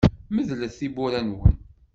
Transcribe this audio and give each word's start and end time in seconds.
Medlet 0.33 0.73
tiwwura-nwen. 0.79 1.55